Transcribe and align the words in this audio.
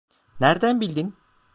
Nereden 0.39 0.81
bildin? 0.81 1.13